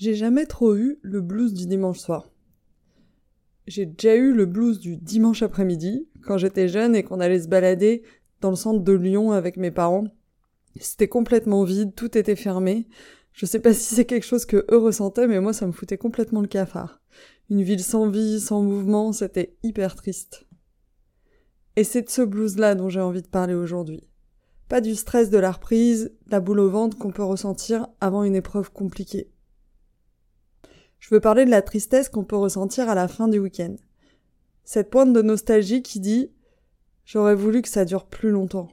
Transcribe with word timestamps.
J'ai 0.00 0.14
jamais 0.14 0.46
trop 0.46 0.74
eu 0.76 0.98
le 1.02 1.20
blues 1.20 1.52
du 1.52 1.66
dimanche 1.66 1.98
soir. 1.98 2.30
J'ai 3.66 3.84
déjà 3.84 4.16
eu 4.16 4.32
le 4.32 4.46
blues 4.46 4.80
du 4.80 4.96
dimanche 4.96 5.42
après-midi, 5.42 6.08
quand 6.22 6.38
j'étais 6.38 6.68
jeune 6.68 6.96
et 6.96 7.02
qu'on 7.02 7.20
allait 7.20 7.42
se 7.42 7.48
balader 7.48 8.02
dans 8.40 8.48
le 8.48 8.56
centre 8.56 8.80
de 8.80 8.92
Lyon 8.94 9.32
avec 9.32 9.58
mes 9.58 9.70
parents. 9.70 10.06
C'était 10.80 11.06
complètement 11.06 11.64
vide, 11.64 11.94
tout 11.94 12.16
était 12.16 12.34
fermé. 12.34 12.88
Je 13.34 13.44
sais 13.44 13.60
pas 13.60 13.74
si 13.74 13.94
c'est 13.94 14.06
quelque 14.06 14.24
chose 14.24 14.46
que 14.46 14.64
eux 14.72 14.78
ressentaient, 14.78 15.26
mais 15.26 15.38
moi 15.38 15.52
ça 15.52 15.66
me 15.66 15.72
foutait 15.72 15.98
complètement 15.98 16.40
le 16.40 16.48
cafard. 16.48 17.02
Une 17.50 17.62
ville 17.62 17.84
sans 17.84 18.08
vie, 18.08 18.40
sans 18.40 18.62
mouvement, 18.62 19.12
c'était 19.12 19.54
hyper 19.62 19.96
triste. 19.96 20.46
Et 21.76 21.84
c'est 21.84 22.00
de 22.00 22.08
ce 22.08 22.22
blues-là 22.22 22.74
dont 22.74 22.88
j'ai 22.88 23.02
envie 23.02 23.20
de 23.20 23.28
parler 23.28 23.52
aujourd'hui. 23.52 24.08
Pas 24.70 24.80
du 24.80 24.94
stress 24.94 25.28
de 25.28 25.36
la 25.36 25.52
reprise, 25.52 26.16
la 26.28 26.40
boule 26.40 26.60
au 26.60 26.70
ventre 26.70 26.96
qu'on 26.96 27.12
peut 27.12 27.22
ressentir 27.22 27.86
avant 28.00 28.24
une 28.24 28.34
épreuve 28.34 28.72
compliquée. 28.72 29.30
Je 31.00 31.14
veux 31.14 31.20
parler 31.20 31.44
de 31.44 31.50
la 31.50 31.62
tristesse 31.62 32.08
qu'on 32.08 32.24
peut 32.24 32.36
ressentir 32.36 32.88
à 32.88 32.94
la 32.94 33.08
fin 33.08 33.26
du 33.26 33.38
week-end. 33.38 33.74
Cette 34.64 34.90
pointe 34.90 35.12
de 35.12 35.22
nostalgie 35.22 35.82
qui 35.82 35.98
dit 35.98 36.30
J'aurais 37.04 37.34
voulu 37.34 37.62
que 37.62 37.68
ça 37.68 37.84
dure 37.84 38.06
plus 38.06 38.30
longtemps. 38.30 38.68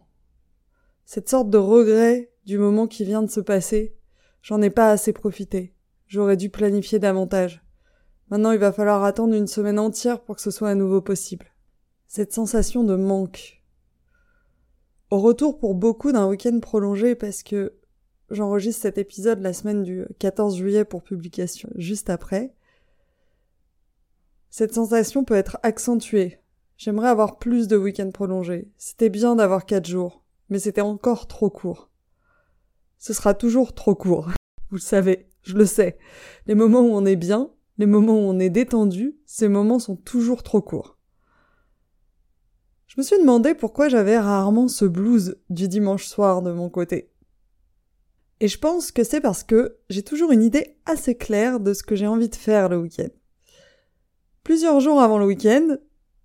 Cette 1.05 1.29
sorte 1.29 1.49
de 1.49 1.57
regret 1.57 2.31
du 2.45 2.57
moment 2.57 2.85
qui 2.85 3.03
vient 3.03 3.23
de 3.23 3.31
se 3.31 3.39
passer. 3.39 3.95
J'en 4.41 4.61
ai 4.61 4.69
pas 4.69 4.91
assez 4.91 5.13
profité. 5.13 5.73
J'aurais 6.05 6.37
dû 6.37 6.49
planifier 6.49 6.99
davantage. 6.99 7.65
Maintenant, 8.29 8.51
il 8.51 8.59
va 8.59 8.73
falloir 8.73 9.03
attendre 9.03 9.33
une 9.33 9.47
semaine 9.47 9.79
entière 9.79 10.21
pour 10.21 10.35
que 10.35 10.41
ce 10.41 10.51
soit 10.51 10.69
à 10.69 10.75
nouveau 10.75 11.01
possible. 11.01 11.47
Cette 12.07 12.33
sensation 12.33 12.83
de 12.83 12.95
manque. 12.95 13.63
Au 15.09 15.19
retour 15.19 15.57
pour 15.57 15.75
beaucoup 15.75 16.11
d'un 16.11 16.27
week-end 16.27 16.59
prolongé 16.59 17.15
parce 17.15 17.41
que 17.41 17.73
J'enregistre 18.29 18.81
cet 18.81 18.97
épisode 18.97 19.39
la 19.39 19.53
semaine 19.53 19.83
du 19.83 20.05
14 20.19 20.57
juillet 20.57 20.83
pour 20.83 21.01
publication 21.01 21.69
juste 21.75 22.09
après. 22.09 22.53
Cette 24.49 24.73
sensation 24.73 25.23
peut 25.23 25.35
être 25.35 25.57
accentuée. 25.63 26.39
J'aimerais 26.77 27.07
avoir 27.07 27.37
plus 27.37 27.67
de 27.67 27.77
week-ends 27.77 28.11
prolongés. 28.11 28.69
C'était 28.77 29.09
bien 29.09 29.35
d'avoir 29.35 29.65
quatre 29.65 29.87
jours, 29.87 30.23
mais 30.49 30.59
c'était 30.59 30.81
encore 30.81 31.27
trop 31.27 31.49
court. 31.49 31.89
Ce 32.99 33.13
sera 33.13 33.33
toujours 33.33 33.73
trop 33.73 33.95
court. 33.95 34.27
Vous 34.69 34.75
le 34.75 34.81
savez, 34.81 35.29
je 35.43 35.55
le 35.55 35.65
sais. 35.65 35.97
Les 36.47 36.55
moments 36.55 36.81
où 36.81 36.91
on 36.91 37.05
est 37.05 37.15
bien, 37.15 37.49
les 37.77 37.85
moments 37.85 38.15
où 38.15 38.29
on 38.29 38.39
est 38.39 38.49
détendu, 38.49 39.17
ces 39.25 39.47
moments 39.47 39.79
sont 39.79 39.95
toujours 39.95 40.43
trop 40.43 40.61
courts. 40.61 40.97
Je 42.87 42.95
me 42.97 43.03
suis 43.03 43.19
demandé 43.19 43.53
pourquoi 43.53 43.87
j'avais 43.87 44.17
rarement 44.17 44.67
ce 44.67 44.83
blues 44.83 45.37
du 45.49 45.67
dimanche 45.67 46.05
soir 46.05 46.41
de 46.41 46.51
mon 46.51 46.69
côté. 46.69 47.09
Et 48.39 48.47
je 48.47 48.59
pense 48.59 48.91
que 48.91 49.03
c'est 49.03 49.21
parce 49.21 49.43
que 49.43 49.77
j'ai 49.89 50.03
toujours 50.03 50.31
une 50.31 50.43
idée 50.43 50.75
assez 50.85 51.15
claire 51.15 51.59
de 51.59 51.73
ce 51.73 51.83
que 51.83 51.95
j'ai 51.95 52.07
envie 52.07 52.29
de 52.29 52.35
faire 52.35 52.69
le 52.69 52.77
week-end. 52.77 53.09
Plusieurs 54.43 54.79
jours 54.79 55.01
avant 55.01 55.17
le 55.17 55.25
week-end, 55.25 55.77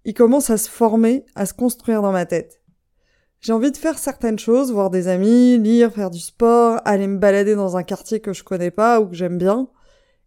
il 0.04 0.14
commence 0.14 0.50
à 0.50 0.58
se 0.58 0.68
former, 0.68 1.24
à 1.34 1.46
se 1.46 1.54
construire 1.54 2.02
dans 2.02 2.12
ma 2.12 2.26
tête. 2.26 2.60
J'ai 3.40 3.52
envie 3.52 3.72
de 3.72 3.76
faire 3.76 3.98
certaines 3.98 4.38
choses, 4.38 4.72
voir 4.72 4.90
des 4.90 5.08
amis, 5.08 5.58
lire, 5.58 5.92
faire 5.92 6.10
du 6.10 6.20
sport, 6.20 6.80
aller 6.84 7.06
me 7.06 7.18
balader 7.18 7.54
dans 7.54 7.76
un 7.76 7.82
quartier 7.82 8.20
que 8.20 8.32
je 8.32 8.44
connais 8.44 8.70
pas 8.70 9.00
ou 9.00 9.08
que 9.08 9.16
j'aime 9.16 9.38
bien. 9.38 9.68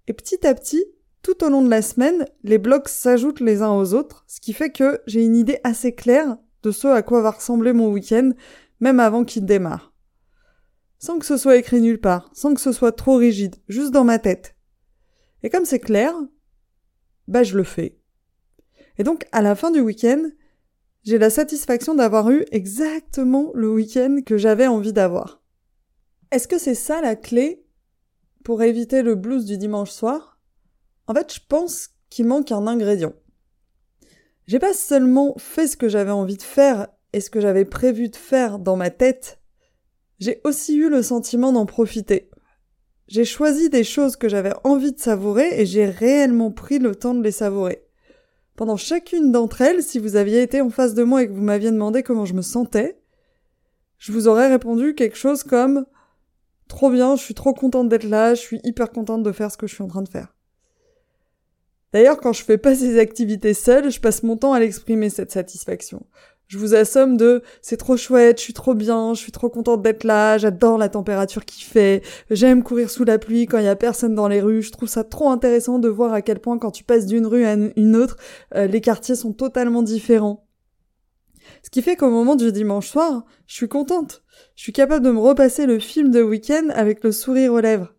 Et 0.07 0.13
petit 0.13 0.45
à 0.45 0.53
petit, 0.53 0.83
tout 1.21 1.43
au 1.43 1.49
long 1.49 1.61
de 1.61 1.69
la 1.69 1.81
semaine, 1.81 2.25
les 2.43 2.57
blocs 2.57 2.89
s'ajoutent 2.89 3.39
les 3.39 3.61
uns 3.61 3.71
aux 3.71 3.93
autres, 3.93 4.25
ce 4.27 4.41
qui 4.41 4.53
fait 4.53 4.71
que 4.71 5.01
j'ai 5.07 5.23
une 5.23 5.35
idée 5.35 5.59
assez 5.63 5.93
claire 5.93 6.35
de 6.63 6.71
ce 6.71 6.87
à 6.87 7.03
quoi 7.03 7.21
va 7.21 7.31
ressembler 7.31 7.73
mon 7.73 7.91
week-end, 7.91 8.31
même 8.79 8.99
avant 8.99 9.23
qu'il 9.23 9.45
démarre 9.45 9.94
sans 10.99 11.19
que 11.19 11.25
ce 11.25 11.37
soit 11.37 11.57
écrit 11.57 11.81
nulle 11.81 11.99
part, 11.99 12.29
sans 12.33 12.53
que 12.53 12.61
ce 12.61 12.71
soit 12.71 12.91
trop 12.91 13.15
rigide, 13.15 13.55
juste 13.67 13.91
dans 13.91 14.03
ma 14.03 14.19
tête. 14.19 14.55
Et 15.43 15.49
comme 15.49 15.65
c'est 15.65 15.79
clair, 15.79 16.13
bah 17.27 17.43
je 17.43 17.57
le 17.57 17.63
fais. 17.63 17.99
Et 18.97 19.03
donc 19.03 19.25
à 19.31 19.41
la 19.41 19.55
fin 19.55 19.71
du 19.71 19.79
week-end, 19.79 20.29
j'ai 21.03 21.17
la 21.17 21.29
satisfaction 21.29 21.93
d'avoir 21.93 22.29
eu 22.31 22.45
exactement 22.51 23.51
le 23.53 23.71
week-end 23.71 24.19
que 24.25 24.37
j'avais 24.37 24.67
envie 24.67 24.93
d'avoir. 24.93 25.43
Est-ce 26.31 26.47
que 26.47 26.57
c'est 26.57 26.75
ça 26.75 27.01
la 27.01 27.15
clé 27.15 27.63
pour 28.43 28.63
éviter 28.63 29.03
le 29.03 29.15
blues 29.15 29.45
du 29.45 29.57
dimanche 29.57 29.91
soir? 29.91 30.39
En 31.07 31.13
fait, 31.13 31.33
je 31.33 31.39
pense 31.47 31.89
qu'il 32.09 32.25
manque 32.25 32.51
un 32.51 32.65
ingrédient. 32.65 33.13
J'ai 34.47 34.59
pas 34.59 34.73
seulement 34.73 35.35
fait 35.37 35.67
ce 35.67 35.77
que 35.77 35.89
j'avais 35.89 36.11
envie 36.11 36.37
de 36.37 36.43
faire 36.43 36.87
et 37.13 37.21
ce 37.21 37.29
que 37.29 37.41
j'avais 37.41 37.65
prévu 37.65 38.09
de 38.09 38.15
faire 38.15 38.59
dans 38.59 38.75
ma 38.75 38.89
tête 38.89 39.39
j'ai 40.25 40.41
aussi 40.43 40.75
eu 40.75 40.89
le 40.89 41.03
sentiment 41.03 41.53
d'en 41.53 41.67
profiter. 41.67 42.31
J'ai 43.07 43.25
choisi 43.25 43.69
des 43.69 43.83
choses 43.83 44.15
que 44.15 44.27
j'avais 44.27 44.53
envie 44.63 44.91
de 44.91 44.99
savourer 44.99 45.61
et 45.61 45.67
j'ai 45.67 45.85
réellement 45.85 46.49
pris 46.49 46.79
le 46.79 46.95
temps 46.95 47.13
de 47.13 47.21
les 47.21 47.31
savourer. 47.31 47.85
Pendant 48.55 48.75
chacune 48.75 49.31
d'entre 49.31 49.61
elles, 49.61 49.83
si 49.83 49.99
vous 49.99 50.15
aviez 50.15 50.41
été 50.41 50.61
en 50.61 50.71
face 50.71 50.95
de 50.95 51.03
moi 51.03 51.21
et 51.21 51.27
que 51.27 51.31
vous 51.33 51.43
m'aviez 51.43 51.69
demandé 51.69 52.01
comment 52.01 52.25
je 52.25 52.33
me 52.33 52.41
sentais, 52.41 52.99
je 53.99 54.11
vous 54.11 54.27
aurais 54.27 54.47
répondu 54.47 54.95
quelque 54.95 55.17
chose 55.17 55.43
comme 55.43 55.85
Trop 56.67 56.89
bien, 56.89 57.15
je 57.15 57.21
suis 57.21 57.35
trop 57.35 57.53
contente 57.53 57.89
d'être 57.89 58.05
là, 58.09 58.33
je 58.33 58.41
suis 58.41 58.59
hyper 58.63 58.89
contente 58.89 59.21
de 59.21 59.31
faire 59.31 59.51
ce 59.51 59.57
que 59.57 59.67
je 59.67 59.75
suis 59.75 59.83
en 59.83 59.87
train 59.87 60.01
de 60.01 60.09
faire. 60.09 60.33
D'ailleurs, 61.93 62.17
quand 62.17 62.33
je 62.33 62.43
fais 62.43 62.57
pas 62.57 62.73
ces 62.73 62.97
activités 62.97 63.53
seule, 63.53 63.91
je 63.91 64.01
passe 64.01 64.23
mon 64.23 64.37
temps 64.37 64.53
à 64.53 64.59
l'exprimer 64.59 65.11
cette 65.11 65.31
satisfaction. 65.31 66.03
Je 66.47 66.59
vous 66.59 66.75
assomme 66.75 67.17
de 67.17 67.41
c'est 67.61 67.77
trop 67.77 67.97
chouette, 67.97 68.37
je 68.37 68.43
suis 68.43 68.53
trop 68.53 68.75
bien, 68.75 69.13
je 69.13 69.19
suis 69.19 69.31
trop 69.31 69.49
contente 69.49 69.81
d'être 69.81 70.03
là, 70.03 70.37
j'adore 70.37 70.77
la 70.77 70.89
température 70.89 71.43
qu'il 71.43 71.65
fait, 71.65 72.03
j'aime 72.29 72.61
courir 72.61 72.91
sous 72.91 73.03
la 73.03 73.17
pluie 73.17 73.47
quand 73.47 73.57
il 73.57 73.65
y 73.65 73.67
a 73.67 73.75
personne 73.75 74.13
dans 74.13 74.27
les 74.27 74.41
rues, 74.41 74.61
je 74.61 74.71
trouve 74.71 74.87
ça 74.87 75.03
trop 75.03 75.29
intéressant 75.29 75.79
de 75.79 75.89
voir 75.89 76.13
à 76.13 76.21
quel 76.21 76.39
point 76.39 76.59
quand 76.59 76.71
tu 76.71 76.83
passes 76.83 77.07
d'une 77.07 77.25
rue 77.25 77.45
à 77.45 77.53
une 77.53 77.95
autre, 77.95 78.17
euh, 78.55 78.67
les 78.67 78.81
quartiers 78.81 79.15
sont 79.15 79.33
totalement 79.33 79.81
différents. 79.81 80.45
Ce 81.63 81.69
qui 81.69 81.81
fait 81.81 81.95
qu'au 81.95 82.09
moment 82.09 82.35
du 82.35 82.51
dimanche 82.51 82.89
soir, 82.89 83.25
je 83.47 83.55
suis 83.55 83.67
contente. 83.67 84.23
Je 84.55 84.63
suis 84.63 84.73
capable 84.73 85.05
de 85.05 85.11
me 85.11 85.19
repasser 85.19 85.65
le 85.65 85.79
film 85.79 86.11
de 86.11 86.21
week-end 86.21 86.67
avec 86.69 87.03
le 87.03 87.11
sourire 87.11 87.53
aux 87.53 87.59
lèvres. 87.59 87.93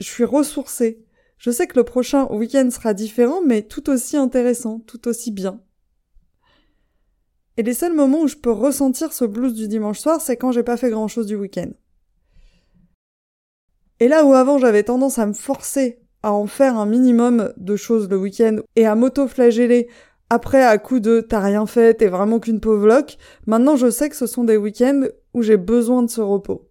Je 0.00 0.06
suis 0.06 0.24
ressourcée. 0.24 1.04
Je 1.38 1.50
sais 1.50 1.66
que 1.66 1.78
le 1.78 1.84
prochain 1.84 2.26
week-end 2.30 2.70
sera 2.70 2.94
différent, 2.94 3.40
mais 3.44 3.62
tout 3.62 3.90
aussi 3.90 4.16
intéressant, 4.16 4.80
tout 4.80 5.08
aussi 5.08 5.32
bien. 5.32 5.60
Et 7.56 7.62
les 7.62 7.74
seuls 7.74 7.94
moments 7.94 8.22
où 8.22 8.28
je 8.28 8.36
peux 8.36 8.50
ressentir 8.50 9.12
ce 9.12 9.24
blues 9.24 9.54
du 9.54 9.68
dimanche 9.68 9.98
soir, 9.98 10.20
c'est 10.20 10.36
quand 10.36 10.52
j'ai 10.52 10.62
pas 10.62 10.76
fait 10.76 10.90
grand 10.90 11.08
chose 11.08 11.26
du 11.26 11.36
week-end. 11.36 11.70
Et 14.00 14.08
là 14.08 14.24
où 14.24 14.32
avant 14.32 14.58
j'avais 14.58 14.82
tendance 14.82 15.18
à 15.18 15.26
me 15.26 15.32
forcer 15.32 16.00
à 16.22 16.32
en 16.32 16.46
faire 16.46 16.76
un 16.76 16.86
minimum 16.86 17.52
de 17.56 17.76
choses 17.76 18.08
le 18.08 18.16
week-end 18.16 18.58
et 18.76 18.86
à 18.86 18.94
m'auto-flageller 18.94 19.88
après 20.30 20.62
à 20.62 20.78
coup 20.78 20.98
de 20.98 21.20
t'as 21.20 21.40
rien 21.40 21.66
fait, 21.66 21.94
t'es 21.94 22.08
vraiment 22.08 22.40
qu'une 22.40 22.60
pauvre 22.60 22.86
loque, 22.86 23.18
maintenant 23.46 23.76
je 23.76 23.90
sais 23.90 24.08
que 24.08 24.16
ce 24.16 24.26
sont 24.26 24.44
des 24.44 24.56
week-ends 24.56 25.02
où 25.34 25.42
j'ai 25.42 25.58
besoin 25.58 26.02
de 26.02 26.10
ce 26.10 26.20
repos. 26.20 26.70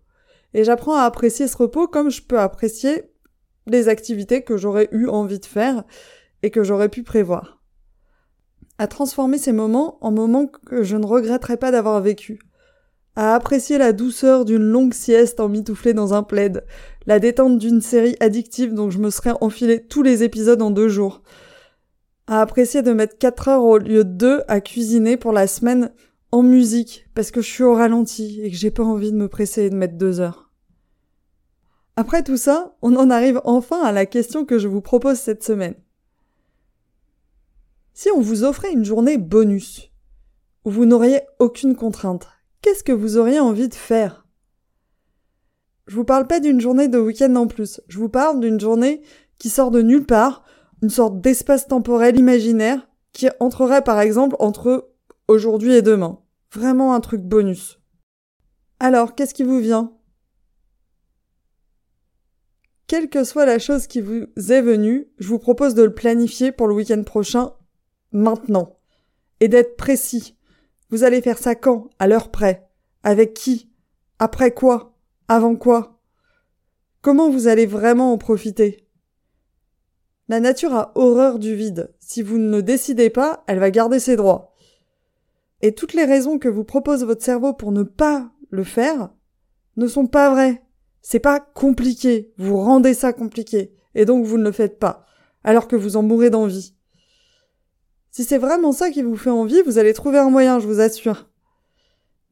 Et 0.54 0.64
j'apprends 0.64 0.96
à 0.96 1.04
apprécier 1.04 1.48
ce 1.48 1.58
repos 1.58 1.88
comme 1.88 2.10
je 2.10 2.24
peux 2.24 2.40
apprécier 2.40 3.04
les 3.68 3.88
activités 3.88 4.42
que 4.42 4.58
j'aurais 4.58 4.90
eu 4.92 5.08
envie 5.08 5.40
de 5.40 5.46
faire 5.46 5.84
et 6.42 6.50
que 6.50 6.64
j'aurais 6.64 6.90
pu 6.90 7.04
prévoir 7.04 7.61
à 8.82 8.88
transformer 8.88 9.38
ces 9.38 9.52
moments 9.52 10.00
en 10.02 10.10
moments 10.10 10.48
que 10.48 10.82
je 10.82 10.98
ne 10.98 11.06
regretterai 11.06 11.56
pas 11.56 11.70
d'avoir 11.70 12.02
vécu. 12.02 12.40
à 13.16 13.36
apprécier 13.36 13.78
la 13.78 13.94
douceur 13.94 14.44
d'une 14.44 14.64
longue 14.64 14.96
sieste 14.96 15.40
en 15.40 15.50
mitouflée 15.50 15.94
dans 15.94 16.16
un 16.16 16.24
plaid, 16.24 16.66
la 17.06 17.20
détente 17.20 17.60
d'une 17.60 17.82
série 17.82 18.16
addictive 18.22 18.74
dont 18.74 18.90
je 18.90 18.98
me 18.98 19.12
serais 19.12 19.34
enfilé 19.42 19.86
tous 19.86 20.02
les 20.02 20.24
épisodes 20.24 20.62
en 20.64 20.72
deux 20.72 20.88
jours, 20.88 21.22
à 22.26 22.42
apprécier 22.42 22.82
de 22.82 22.92
mettre 22.92 23.20
4 23.20 23.50
heures 23.50 23.64
au 23.64 23.78
lieu 23.78 24.04
de 24.04 24.10
2 24.10 24.42
à 24.48 24.62
cuisiner 24.62 25.16
pour 25.16 25.34
la 25.34 25.46
semaine 25.46 25.92
en 26.32 26.42
musique 26.42 27.06
parce 27.14 27.30
que 27.30 27.42
je 27.42 27.50
suis 27.52 27.64
au 27.64 27.76
ralenti 27.76 28.42
et 28.42 28.50
que 28.50 28.58
j'ai 28.58 28.72
pas 28.72 28.84
envie 28.84 29.12
de 29.12 29.18
me 29.18 29.28
presser 29.28 29.66
et 29.66 29.70
de 29.70 29.76
mettre 29.76 29.98
2 29.98 30.22
heures. 30.22 30.50
Après 31.98 32.24
tout 32.24 32.38
ça, 32.38 32.78
on 32.82 32.96
en 32.96 33.12
arrive 33.12 33.42
enfin 33.44 33.84
à 33.84 33.92
la 33.92 34.08
question 34.08 34.44
que 34.44 34.58
je 34.58 34.70
vous 34.70 34.82
propose 34.82 35.18
cette 35.18 35.44
semaine. 35.44 35.76
Si 38.04 38.10
on 38.10 38.20
vous 38.20 38.44
offrait 38.44 38.74
une 38.74 38.84
journée 38.84 39.20
bonus, 39.20 39.92
où 40.66 40.72
vous 40.72 40.86
n'auriez 40.86 41.22
aucune 41.38 41.76
contrainte, 41.76 42.28
qu'est-ce 42.64 42.84
que 42.84 42.92
vous 42.92 43.18
auriez 43.18 43.40
envie 43.40 43.70
de 43.70 43.76
faire? 43.76 44.26
Je 45.86 45.94
vous 45.94 46.04
parle 46.04 46.26
pas 46.26 46.40
d'une 46.40 46.60
journée 46.60 46.88
de 46.88 46.98
week-end 46.98 47.36
en 47.36 47.46
plus, 47.46 47.80
je 47.88 48.00
vous 48.00 48.10
parle 48.10 48.40
d'une 48.40 48.60
journée 48.60 49.04
qui 49.38 49.52
sort 49.52 49.70
de 49.70 49.84
nulle 49.84 50.08
part, 50.08 50.44
une 50.82 50.90
sorte 50.90 51.22
d'espace 51.22 51.68
temporel 51.68 52.18
imaginaire 52.18 52.90
qui 53.14 53.30
entrerait 53.40 53.84
par 53.84 54.00
exemple 54.00 54.36
entre 54.40 54.96
aujourd'hui 55.28 55.76
et 55.76 55.84
demain. 55.84 56.24
Vraiment 56.52 56.96
un 56.96 57.02
truc 57.02 57.22
bonus. 57.22 57.80
Alors, 58.80 59.14
qu'est-ce 59.14 59.36
qui 59.36 59.44
vous 59.44 59.60
vient? 59.60 59.94
Quelle 62.88 63.12
que 63.12 63.24
soit 63.24 63.46
la 63.46 63.60
chose 63.60 63.86
qui 63.86 64.02
vous 64.02 64.24
est 64.36 64.62
venue, 64.64 65.08
je 65.20 65.28
vous 65.28 65.38
propose 65.38 65.76
de 65.76 65.84
le 65.84 65.94
planifier 65.94 66.52
pour 66.52 66.68
le 66.68 66.74
week-end 66.74 67.04
prochain, 67.04 67.54
maintenant. 68.12 68.78
Et 69.40 69.48
d'être 69.48 69.78
précis. 69.78 70.38
Vous 70.90 71.04
allez 71.04 71.22
faire 71.22 71.38
ça 71.38 71.56
quand? 71.56 71.90
À 72.00 72.08
l'heure 72.08 72.32
près 72.32 72.70
Avec 73.04 73.34
qui? 73.34 73.72
Après 74.20 74.52
quoi? 74.52 74.98
Avant 75.28 75.56
quoi? 75.56 76.00
Comment 77.02 77.30
vous 77.30 77.48
allez 77.48 77.66
vraiment 77.66 78.14
en 78.14 78.18
profiter? 78.18 78.88
La 80.28 80.40
nature 80.40 80.74
a 80.74 80.92
horreur 80.96 81.40
du 81.40 81.56
vide. 81.56 81.94
Si 82.00 82.22
vous 82.22 82.38
ne 82.38 82.62
décidez 82.62 83.10
pas, 83.10 83.44
elle 83.48 83.60
va 83.60 83.72
garder 83.72 84.00
ses 84.00 84.16
droits. 84.16 84.54
Et 85.62 85.74
toutes 85.74 85.94
les 85.94 86.06
raisons 86.06 86.40
que 86.40 86.48
vous 86.48 86.64
propose 86.64 87.04
votre 87.04 87.24
cerveau 87.24 87.54
pour 87.54 87.72
ne 87.72 87.84
pas 87.84 88.32
le 88.50 88.64
faire 88.64 89.10
ne 89.78 89.88
sont 89.88 90.08
pas 90.08 90.30
vraies. 90.30 90.62
C'est 91.02 91.20
pas 91.20 91.40
compliqué. 91.40 92.34
Vous 92.38 92.58
rendez 92.58 92.94
ça 92.94 93.14
compliqué. 93.14 93.74
Et 93.96 94.06
donc 94.06 94.26
vous 94.26 94.38
ne 94.38 94.44
le 94.44 94.52
faites 94.52 94.80
pas. 94.80 95.06
Alors 95.44 95.68
que 95.68 95.76
vous 95.76 95.98
en 95.98 96.04
mourrez 96.04 96.30
d'envie. 96.30 96.76
Si 98.12 98.26
c'est 98.26 98.38
vraiment 98.38 98.74
ça 98.74 98.92
qui 98.92 99.02
vous 99.02 99.16
fait 99.16 99.30
envie, 99.30 99.62
vous 99.66 99.78
allez 99.78 99.94
trouver 99.94 100.20
un 100.20 100.30
moyen, 100.30 100.60
je 100.60 100.68
vous 100.68 100.82
assure. 100.82 101.30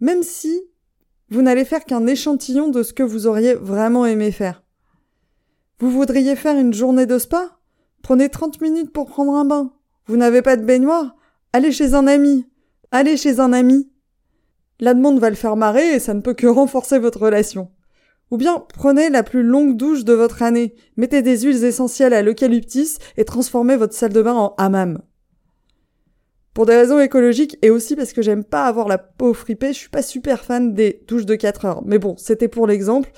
Même 0.02 0.24
si 0.24 0.62
vous 1.30 1.42
n'allez 1.42 1.64
faire 1.64 1.86
qu'un 1.86 2.06
échantillon 2.06 2.68
de 2.68 2.84
ce 2.84 2.92
que 2.92 3.04
vous 3.04 3.28
auriez 3.28 3.54
vraiment 3.54 4.06
aimé 4.06 4.32
faire. 4.32 4.64
Vous 5.80 5.90
voudriez 5.90 6.36
faire 6.36 6.58
une 6.58 6.74
journée 6.74 7.06
de 7.06 7.18
spa? 7.18 7.60
Prenez 8.02 8.28
30 8.28 8.60
minutes 8.60 8.92
pour 8.92 9.06
prendre 9.06 9.34
un 9.34 9.46
bain. 9.46 9.72
Vous 10.08 10.18
n'avez 10.18 10.42
pas 10.42 10.58
de 10.58 10.66
baignoire? 10.66 11.16
Allez 11.54 11.72
chez 11.72 11.94
un 11.94 12.08
ami. 12.08 12.46
Allez 12.92 13.16
chez 13.16 13.40
un 13.40 13.54
ami. 13.54 13.90
La 14.82 14.94
demande 14.94 15.20
va 15.20 15.30
le 15.30 15.36
faire 15.36 15.56
marrer 15.56 15.96
et 15.96 16.00
ça 16.00 16.14
ne 16.14 16.22
peut 16.22 16.34
que 16.34 16.48
renforcer 16.48 17.00
votre 17.00 17.22
relation. 17.22 17.72
Ou 18.32 18.38
bien 18.38 18.66
prenez 18.74 19.10
la 19.10 19.24
plus 19.24 19.44
longue 19.44 19.78
douche 19.78 20.04
de 20.04 20.14
votre 20.14 20.44
année, 20.44 20.76
mettez 20.98 21.22
des 21.22 21.40
huiles 21.40 21.64
essentielles 21.64 22.14
à 22.14 22.22
l'eucalyptus 22.22 22.98
et 23.18 23.26
transformez 23.26 23.76
votre 23.76 23.94
salle 23.94 24.14
de 24.14 24.22
bain 24.22 24.36
en 24.36 24.56
hammam. 24.58 25.02
Pour 26.54 26.66
des 26.66 26.76
raisons 26.76 27.00
écologiques 27.00 27.58
et 27.62 27.70
aussi 27.70 27.96
parce 27.96 28.12
que 28.12 28.22
j'aime 28.22 28.44
pas 28.44 28.66
avoir 28.66 28.88
la 28.88 28.98
peau 28.98 29.34
fripée, 29.34 29.74
je 29.74 29.78
suis 29.80 29.90
pas 29.90 30.02
super 30.02 30.44
fan 30.44 30.74
des 30.74 31.04
douches 31.08 31.26
de 31.26 31.36
4 31.36 31.66
heures. 31.66 31.84
Mais 31.86 32.00
bon, 32.00 32.18
c'était 32.18 32.48
pour 32.48 32.68
l'exemple, 32.68 33.12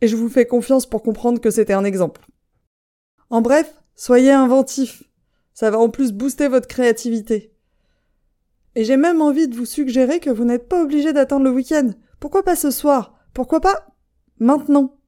et 0.00 0.08
je 0.08 0.16
vous 0.16 0.28
fais 0.28 0.46
confiance 0.46 0.86
pour 0.86 1.02
comprendre 1.02 1.40
que 1.40 1.50
c'était 1.50 1.72
un 1.72 1.84
exemple. 1.84 2.26
En 3.30 3.40
bref, 3.40 3.74
soyez 3.94 4.30
inventif. 4.30 5.02
Ça 5.54 5.70
va 5.70 5.78
en 5.78 5.88
plus 5.88 6.12
booster 6.12 6.48
votre 6.48 6.68
créativité. 6.68 7.54
Et 8.74 8.84
j'ai 8.84 8.98
même 8.98 9.22
envie 9.22 9.48
de 9.48 9.56
vous 9.56 9.64
suggérer 9.64 10.20
que 10.20 10.28
vous 10.28 10.44
n'êtes 10.44 10.68
pas 10.68 10.82
obligé 10.82 11.14
d'attendre 11.14 11.44
le 11.44 11.50
week-end. 11.50 11.92
Pourquoi 12.20 12.42
pas 12.42 12.56
ce 12.56 12.70
soir? 12.70 13.18
Pourquoi 13.32 13.60
pas 13.60 13.86
maintenant? 14.38 14.98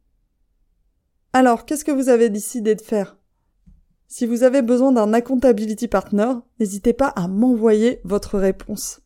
Alors, 1.34 1.66
qu'est-ce 1.66 1.84
que 1.84 1.92
vous 1.92 2.08
avez 2.08 2.30
décidé 2.30 2.74
de 2.74 2.80
faire? 2.80 3.17
Si 4.08 4.26
vous 4.26 4.42
avez 4.42 4.62
besoin 4.62 4.90
d'un 4.90 5.12
accountability 5.12 5.86
partner, 5.86 6.32
n'hésitez 6.58 6.94
pas 6.94 7.08
à 7.08 7.28
m'envoyer 7.28 8.00
votre 8.04 8.38
réponse. 8.38 9.00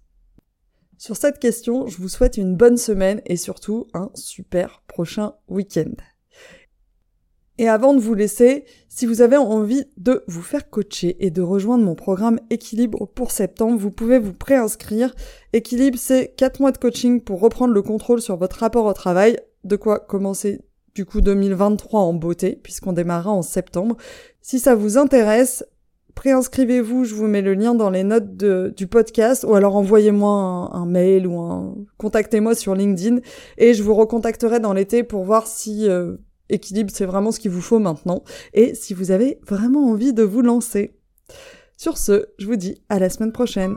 Sur 0.96 1.16
cette 1.16 1.40
question, 1.40 1.88
je 1.88 1.98
vous 1.98 2.08
souhaite 2.08 2.36
une 2.36 2.56
bonne 2.56 2.76
semaine 2.76 3.20
et 3.26 3.36
surtout 3.36 3.88
un 3.92 4.10
super 4.14 4.84
prochain 4.86 5.34
week-end. 5.48 5.92
Et 7.58 7.68
avant 7.68 7.92
de 7.92 8.00
vous 8.00 8.14
laisser, 8.14 8.64
si 8.88 9.04
vous 9.04 9.20
avez 9.20 9.36
envie 9.36 9.84
de 9.96 10.24
vous 10.28 10.42
faire 10.42 10.70
coacher 10.70 11.24
et 11.24 11.30
de 11.30 11.42
rejoindre 11.42 11.84
mon 11.84 11.96
programme 11.96 12.40
Équilibre 12.50 13.06
pour 13.06 13.32
septembre, 13.32 13.76
vous 13.78 13.90
pouvez 13.90 14.18
vous 14.18 14.32
préinscrire. 14.32 15.14
Équilibre, 15.52 15.98
c'est 15.98 16.34
4 16.36 16.60
mois 16.60 16.72
de 16.72 16.78
coaching 16.78 17.20
pour 17.20 17.40
reprendre 17.40 17.74
le 17.74 17.82
contrôle 17.82 18.22
sur 18.22 18.36
votre 18.36 18.60
rapport 18.60 18.86
au 18.86 18.92
travail, 18.92 19.38
de 19.64 19.76
quoi 19.76 19.98
commencer 19.98 20.60
du 20.94 21.04
coup 21.04 21.20
2023 21.20 22.00
en 22.00 22.12
beauté, 22.12 22.58
puisqu'on 22.62 22.92
démarrera 22.92 23.32
en 23.32 23.42
septembre. 23.42 23.96
Si 24.40 24.58
ça 24.58 24.74
vous 24.74 24.98
intéresse, 24.98 25.64
préinscrivez-vous, 26.14 27.04
je 27.04 27.14
vous 27.14 27.26
mets 27.26 27.42
le 27.42 27.54
lien 27.54 27.74
dans 27.74 27.90
les 27.90 28.04
notes 28.04 28.36
du 28.36 28.86
podcast, 28.86 29.44
ou 29.44 29.54
alors 29.54 29.76
envoyez-moi 29.76 30.70
un, 30.72 30.86
mail 30.86 31.26
ou 31.26 31.40
un... 31.40 31.74
contactez-moi 31.98 32.54
sur 32.54 32.74
LinkedIn, 32.74 33.20
et 33.58 33.74
je 33.74 33.82
vous 33.82 33.94
recontacterai 33.94 34.60
dans 34.60 34.72
l'été 34.72 35.02
pour 35.02 35.24
voir 35.24 35.46
si 35.46 35.88
euh, 35.88 36.16
équilibre 36.48 36.90
c'est 36.92 37.06
vraiment 37.06 37.32
ce 37.32 37.40
qu'il 37.40 37.50
vous 37.50 37.62
faut 37.62 37.78
maintenant, 37.78 38.22
et 38.52 38.74
si 38.74 38.94
vous 38.94 39.10
avez 39.10 39.38
vraiment 39.46 39.90
envie 39.90 40.12
de 40.12 40.22
vous 40.22 40.42
lancer. 40.42 40.96
Sur 41.76 41.98
ce, 41.98 42.26
je 42.38 42.46
vous 42.46 42.56
dis 42.56 42.82
à 42.88 42.98
la 42.98 43.08
semaine 43.08 43.32
prochaine. 43.32 43.76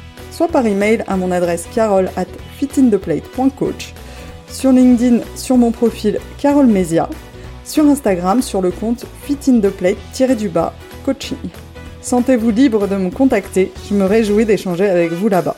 soit 0.31 0.47
par 0.47 0.65
email 0.65 1.03
à 1.07 1.17
mon 1.17 1.31
adresse 1.31 1.67
carole 1.73 2.09
at 2.15 2.25
fitintheplate.coach, 2.57 3.93
sur 4.49 4.71
LinkedIn 4.71 5.19
sur 5.35 5.57
mon 5.57 5.71
profil 5.71 6.19
Carole 6.37 6.67
Mesia, 6.67 7.09
sur 7.63 7.85
Instagram 7.85 8.41
sur 8.41 8.61
le 8.61 8.71
compte 8.71 9.05
fitintheplate-du-bas 9.23 10.73
coaching. 11.05 11.37
Sentez-vous 12.01 12.49
libre 12.49 12.87
de 12.87 12.95
me 12.95 13.11
contacter, 13.11 13.71
je 13.87 13.93
me 13.93 14.05
réjouis 14.05 14.45
d'échanger 14.45 14.89
avec 14.89 15.11
vous 15.11 15.29
là-bas. 15.29 15.55